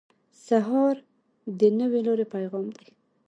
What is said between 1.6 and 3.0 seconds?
نوې لارې پیغام دی.